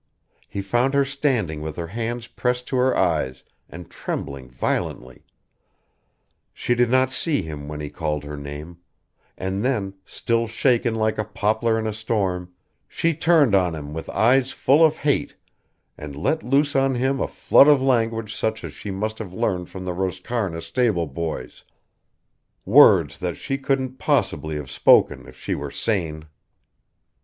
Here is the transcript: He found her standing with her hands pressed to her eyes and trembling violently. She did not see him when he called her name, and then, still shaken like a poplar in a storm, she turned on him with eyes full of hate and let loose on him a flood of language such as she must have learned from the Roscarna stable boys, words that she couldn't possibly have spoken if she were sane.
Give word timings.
He 0.49 0.63
found 0.63 0.95
her 0.95 1.05
standing 1.05 1.61
with 1.61 1.75
her 1.75 1.85
hands 1.85 2.25
pressed 2.25 2.65
to 2.69 2.75
her 2.77 2.97
eyes 2.97 3.43
and 3.69 3.87
trembling 3.87 4.49
violently. 4.49 5.21
She 6.55 6.73
did 6.73 6.89
not 6.89 7.11
see 7.11 7.43
him 7.43 7.67
when 7.67 7.79
he 7.81 7.91
called 7.91 8.23
her 8.23 8.35
name, 8.35 8.79
and 9.37 9.63
then, 9.63 9.93
still 10.03 10.47
shaken 10.47 10.95
like 10.95 11.19
a 11.19 11.23
poplar 11.23 11.77
in 11.77 11.85
a 11.85 11.93
storm, 11.93 12.51
she 12.87 13.13
turned 13.13 13.53
on 13.53 13.75
him 13.75 13.93
with 13.93 14.09
eyes 14.09 14.51
full 14.51 14.83
of 14.83 14.97
hate 14.97 15.35
and 15.99 16.15
let 16.15 16.41
loose 16.41 16.75
on 16.75 16.95
him 16.95 17.19
a 17.21 17.27
flood 17.27 17.67
of 17.67 17.79
language 17.79 18.33
such 18.35 18.63
as 18.63 18.73
she 18.73 18.89
must 18.89 19.19
have 19.19 19.35
learned 19.35 19.69
from 19.69 19.85
the 19.85 19.93
Roscarna 19.93 20.63
stable 20.63 21.05
boys, 21.05 21.63
words 22.65 23.19
that 23.19 23.37
she 23.37 23.55
couldn't 23.59 23.99
possibly 23.99 24.55
have 24.55 24.71
spoken 24.71 25.27
if 25.27 25.39
she 25.39 25.53
were 25.53 25.69
sane. 25.69 26.25